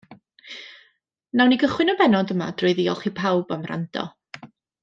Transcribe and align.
Nawn 1.41 1.53
ni 1.55 1.59
gychwyn 1.65 1.93
y 1.95 1.95
bennod 2.01 2.35
yma 2.37 2.49
drwy 2.63 2.75
ddiolch 2.79 3.07
i 3.11 3.15
pawb 3.23 3.57
am 3.59 3.67
wrando. 3.69 4.09